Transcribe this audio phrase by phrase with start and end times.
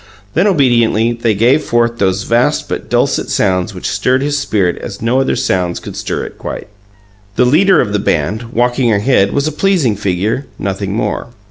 [0.33, 4.99] Then obediently they gave forth those vast but dulcet sounds which stirred his spirit as
[4.99, 6.67] no other sounds could stir it quite.
[7.35, 11.27] The leader of the band, walking ahead, was a pleasing figure, nothing more.